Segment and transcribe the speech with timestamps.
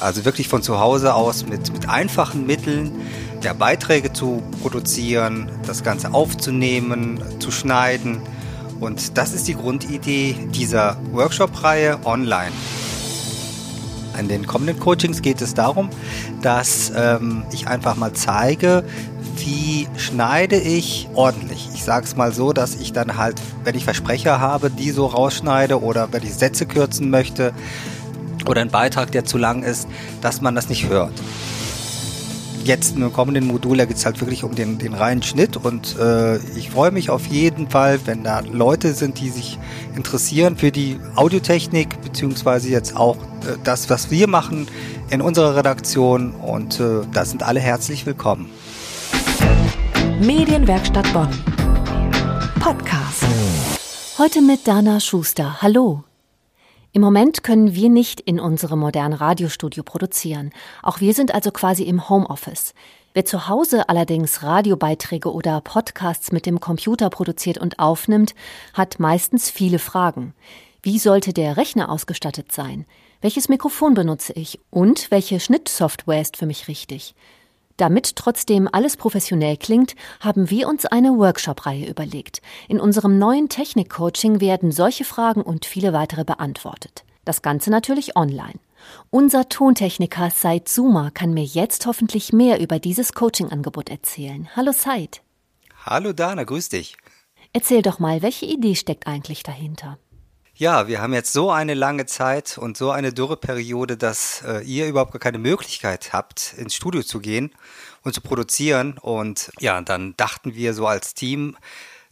[0.00, 2.92] Also wirklich von zu Hause aus mit, mit einfachen Mitteln
[3.42, 8.20] ja, Beiträge zu produzieren, das Ganze aufzunehmen, zu schneiden.
[8.80, 12.52] Und das ist die Grundidee dieser Workshop-Reihe online.
[14.18, 15.88] In den kommenden Coachings geht es darum,
[16.42, 18.84] dass ähm, ich einfach mal zeige,
[19.36, 21.68] wie schneide ich ordentlich.
[21.74, 25.06] Ich sage es mal so, dass ich dann halt, wenn ich Versprecher habe, die so
[25.06, 27.54] rausschneide oder wenn ich Sätze kürzen möchte
[28.48, 29.88] oder einen Beitrag, der zu lang ist,
[30.20, 31.12] dass man das nicht hört
[32.64, 35.96] jetzt im kommenden Modul, da geht es halt wirklich um den, den reinen Schnitt und
[35.98, 39.58] äh, ich freue mich auf jeden Fall, wenn da Leute sind, die sich
[39.96, 44.68] interessieren für die Audiotechnik, beziehungsweise jetzt auch äh, das, was wir machen
[45.10, 48.50] in unserer Redaktion und äh, da sind alle herzlich willkommen.
[50.20, 51.28] Medienwerkstatt Bonn.
[52.60, 53.24] Podcast.
[54.18, 55.60] Heute mit Dana Schuster.
[55.62, 56.11] Hallo.
[56.94, 60.50] Im Moment können wir nicht in unserem modernen Radiostudio produzieren.
[60.82, 62.74] Auch wir sind also quasi im Homeoffice.
[63.14, 68.34] Wer zu Hause allerdings Radiobeiträge oder Podcasts mit dem Computer produziert und aufnimmt,
[68.74, 70.34] hat meistens viele Fragen.
[70.82, 72.84] Wie sollte der Rechner ausgestattet sein?
[73.22, 74.60] Welches Mikrofon benutze ich?
[74.68, 77.14] Und welche Schnittsoftware ist für mich richtig?
[77.76, 82.42] Damit trotzdem alles professionell klingt, haben wir uns eine Workshop-Reihe überlegt.
[82.68, 87.04] In unserem neuen Technik-Coaching werden solche Fragen und viele weitere beantwortet.
[87.24, 88.58] Das Ganze natürlich online.
[89.10, 94.48] Unser Tontechniker Said Zuma kann mir jetzt hoffentlich mehr über dieses Coaching-Angebot erzählen.
[94.56, 95.22] Hallo Said.
[95.84, 96.96] Hallo Dana, grüß dich.
[97.52, 99.98] Erzähl doch mal, welche Idee steckt eigentlich dahinter?
[100.62, 104.86] Ja, wir haben jetzt so eine lange Zeit und so eine Dürreperiode, dass äh, ihr
[104.86, 107.50] überhaupt gar keine Möglichkeit habt, ins Studio zu gehen
[108.04, 108.96] und zu produzieren.
[108.96, 111.56] Und ja, dann dachten wir so als Team,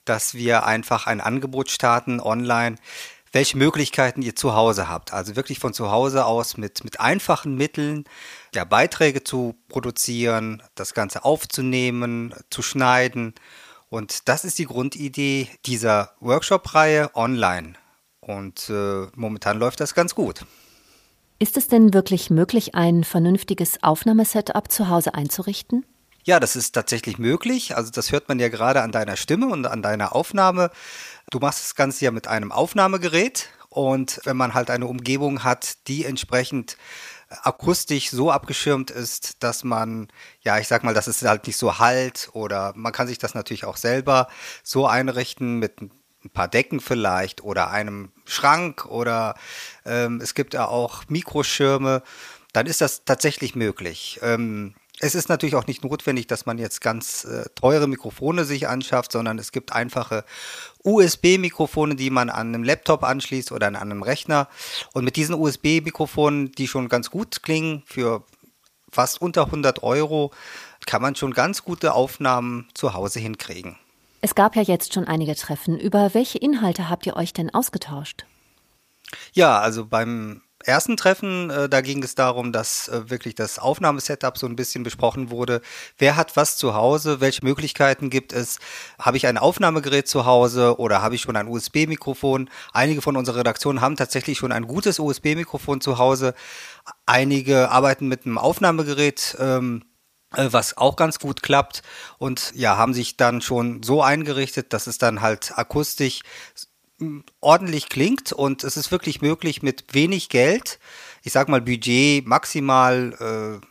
[0.05, 2.75] dass wir einfach ein Angebot starten online,
[3.31, 5.12] welche Möglichkeiten ihr zu Hause habt.
[5.12, 8.03] Also wirklich von zu Hause aus mit, mit einfachen Mitteln
[8.53, 13.33] ja, Beiträge zu produzieren, das Ganze aufzunehmen, zu schneiden.
[13.91, 17.75] Und das ist die Grundidee dieser Workshop-Reihe online.
[18.20, 20.44] Und äh, momentan läuft das ganz gut.
[21.38, 25.86] Ist es denn wirklich möglich, ein vernünftiges Aufnahmesetup zu Hause einzurichten?
[26.22, 27.76] Ja, das ist tatsächlich möglich.
[27.76, 30.70] Also das hört man ja gerade an deiner Stimme und an deiner Aufnahme.
[31.31, 35.88] Du machst das Ganze ja mit einem Aufnahmegerät und wenn man halt eine Umgebung hat,
[35.88, 36.76] die entsprechend
[37.31, 40.08] akustisch so abgeschirmt ist, dass man,
[40.42, 43.34] ja, ich sag mal, dass es halt nicht so halt oder man kann sich das
[43.34, 44.26] natürlich auch selber
[44.62, 45.81] so einrichten mit
[46.25, 49.34] ein paar Decken vielleicht oder einem Schrank oder
[49.84, 52.03] ähm, es gibt ja auch Mikroschirme,
[52.53, 54.19] dann ist das tatsächlich möglich.
[54.22, 58.69] Ähm, es ist natürlich auch nicht notwendig, dass man jetzt ganz äh, teure Mikrofone sich
[58.69, 60.25] anschafft, sondern es gibt einfache
[60.84, 64.48] USB-Mikrofone, die man an einem Laptop anschließt oder an einem Rechner.
[64.92, 68.25] Und mit diesen USB-Mikrofonen, die schon ganz gut klingen, für
[68.92, 70.32] fast unter 100 Euro,
[70.87, 73.78] kann man schon ganz gute Aufnahmen zu Hause hinkriegen.
[74.20, 75.78] Es gab ja jetzt schon einige Treffen.
[75.78, 78.26] Über welche Inhalte habt ihr euch denn ausgetauscht?
[79.32, 84.36] Ja, also beim ersten Treffen, äh, da ging es darum, dass äh, wirklich das Aufnahmesetup
[84.36, 85.62] so ein bisschen besprochen wurde.
[85.97, 87.20] Wer hat was zu Hause?
[87.20, 88.58] Welche Möglichkeiten gibt es?
[88.98, 92.50] Habe ich ein Aufnahmegerät zu Hause oder habe ich schon ein USB-Mikrofon?
[92.72, 96.34] Einige von unserer Redaktion haben tatsächlich schon ein gutes USB-Mikrofon zu Hause.
[97.06, 99.37] Einige arbeiten mit einem Aufnahmegerät.
[99.41, 99.90] Ähm, äh,
[100.31, 101.83] was auch ganz gut klappt
[102.19, 106.21] und ja, haben sich dann schon so eingerichtet, dass es dann halt akustisch
[107.41, 110.79] ordentlich klingt und es ist wirklich möglich mit wenig Geld,
[111.23, 113.67] ich sag mal Budget maximal äh,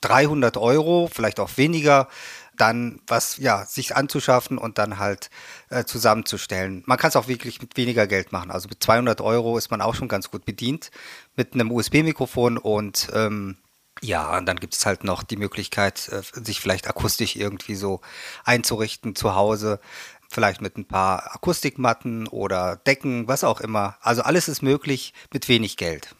[0.00, 2.08] 300 Euro, vielleicht auch weniger,
[2.56, 5.30] dann was ja sich anzuschaffen und dann halt
[5.68, 6.82] äh, zusammenzustellen.
[6.86, 8.50] Man kann es auch wirklich mit weniger Geld machen.
[8.50, 10.90] Also mit 200 Euro ist man auch schon ganz gut bedient
[11.36, 13.58] mit einem USB-Mikrofon und ähm,
[14.06, 18.00] ja, und dann gibt es halt noch die Möglichkeit, äh, sich vielleicht akustisch irgendwie so
[18.44, 19.80] einzurichten zu Hause.
[20.28, 23.96] Vielleicht mit ein paar Akustikmatten oder Decken, was auch immer.
[24.00, 26.14] Also alles ist möglich mit wenig Geld.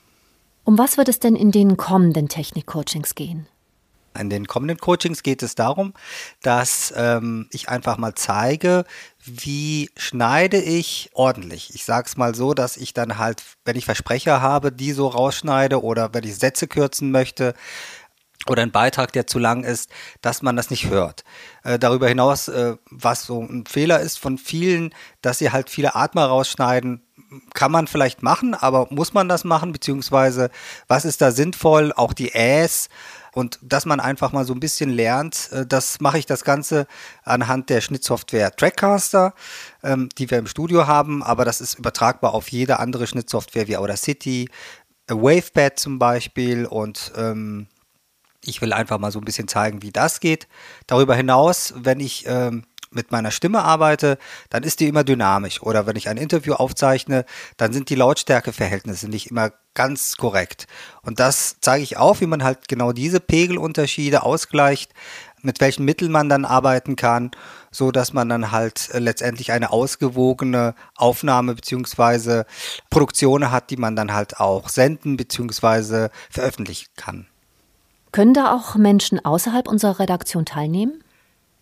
[0.64, 3.48] Um was wird es denn in den kommenden Technik-Coachings gehen?
[4.16, 5.94] In den kommenden Coachings geht es darum,
[6.42, 8.84] dass ähm, ich einfach mal zeige,
[9.24, 11.74] wie schneide ich ordentlich.
[11.74, 15.08] Ich sage es mal so, dass ich dann halt, wenn ich Versprecher habe, die so
[15.08, 17.54] rausschneide oder wenn ich Sätze kürzen möchte,
[18.48, 19.90] oder ein Beitrag, der zu lang ist,
[20.20, 21.24] dass man das nicht hört.
[21.64, 25.94] Äh, darüber hinaus, äh, was so ein Fehler ist von vielen, dass sie halt viele
[25.96, 27.02] Atmer rausschneiden,
[27.54, 30.50] kann man vielleicht machen, aber muss man das machen, beziehungsweise
[30.86, 32.88] was ist da sinnvoll, auch die Äs
[33.36, 36.86] und dass man einfach mal so ein bisschen lernt, äh, das mache ich das Ganze
[37.22, 39.34] anhand der Schnittsoftware Trackcaster,
[39.82, 43.76] ähm, die wir im Studio haben, aber das ist übertragbar auf jede andere Schnittsoftware wie
[43.76, 44.48] Audacity,
[45.08, 47.66] Wavepad zum Beispiel und ähm,
[48.42, 50.48] ich will einfach mal so ein bisschen zeigen, wie das geht.
[50.86, 54.18] Darüber hinaus, wenn ich ähm, mit meiner Stimme arbeite,
[54.50, 55.62] dann ist die immer dynamisch.
[55.62, 57.24] Oder wenn ich ein Interview aufzeichne,
[57.56, 60.66] dann sind die Lautstärkeverhältnisse nicht immer ganz korrekt.
[61.02, 64.92] Und das zeige ich auf, wie man halt genau diese Pegelunterschiede ausgleicht,
[65.42, 67.30] mit welchen Mitteln man dann arbeiten kann,
[67.70, 72.46] so dass man dann halt äh, letztendlich eine ausgewogene Aufnahme beziehungsweise
[72.90, 77.26] Produktion hat, die man dann halt auch senden beziehungsweise veröffentlichen kann.
[78.12, 81.02] Können da auch Menschen außerhalb unserer Redaktion teilnehmen?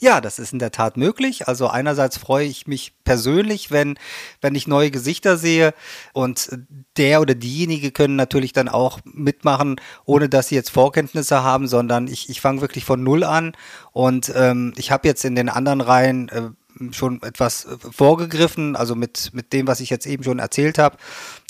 [0.01, 1.47] Ja, das ist in der Tat möglich.
[1.49, 3.97] Also einerseits freue ich mich persönlich, wenn,
[4.41, 5.73] wenn ich neue Gesichter sehe.
[6.13, 6.51] Und
[6.97, 12.09] der oder diejenige können natürlich dann auch mitmachen, ohne dass sie jetzt Vorkenntnisse haben, sondern
[12.09, 13.53] ich, ich fange wirklich von Null an.
[13.93, 16.51] Und ähm, ich habe jetzt in den anderen Reihen äh,
[16.91, 20.97] schon etwas vorgegriffen, also mit, mit dem, was ich jetzt eben schon erzählt habe,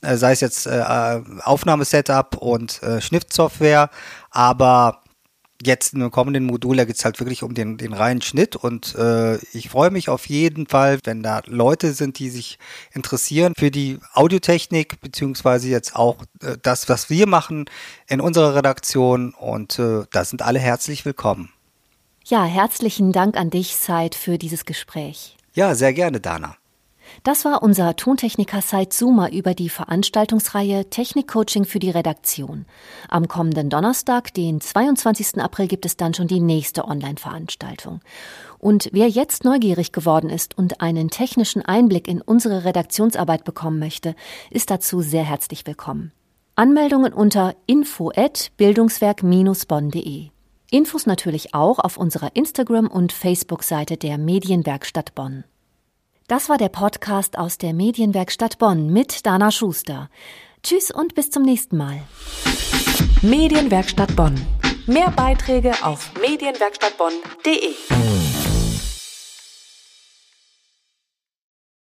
[0.03, 0.85] äh, sei es jetzt äh,
[1.43, 3.91] Aufnahmesetup und äh, Schnittsoftware,
[4.31, 5.04] aber
[5.67, 8.57] jetzt in einem kommenden Modul, da geht es halt wirklich um den, den reinen Schnitt
[8.57, 12.59] und äh, ich freue mich auf jeden Fall, wenn da Leute sind, die sich
[12.93, 17.67] interessieren für die Audiotechnik, beziehungsweise jetzt auch äh, das, was wir machen
[18.07, 21.51] in unserer Redaktion und äh, da sind alle herzlich willkommen.
[22.25, 25.37] Ja, herzlichen Dank an dich, Said, für dieses Gespräch.
[25.53, 26.57] Ja, sehr gerne, Dana.
[27.23, 32.67] Das war unser Tontechniker Said Zuma über die Veranstaltungsreihe Technikcoaching für die Redaktion.
[33.09, 35.41] Am kommenden Donnerstag, den 22.
[35.41, 38.01] April, gibt es dann schon die nächste Online-Veranstaltung.
[38.59, 44.17] Und wer jetzt neugierig geworden ist und einen technischen Einblick in unsere Redaktionsarbeit bekommen möchte,
[44.51, 46.11] ist dazu sehr herzlich willkommen.
[46.57, 50.29] Anmeldungen unter info@bildungswerk-bonn.de.
[50.71, 55.45] Infos natürlich auch auf unserer Instagram- und Facebook-Seite der Medienwerkstatt Bonn.
[56.27, 60.09] Das war der Podcast aus der Medienwerkstatt Bonn mit Dana Schuster.
[60.63, 62.01] Tschüss und bis zum nächsten Mal.
[63.21, 64.35] Medienwerkstatt Bonn.
[64.87, 68.04] Mehr Beiträge auf medienwerkstattbonn.de.